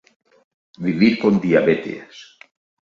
Vivir 0.85 1.13
con 1.21 1.33
diabetes 1.45 2.15